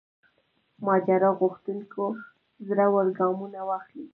[0.85, 2.03] ماجرا غوښتونکو
[2.67, 4.05] زړه ور ګامونه واخلي.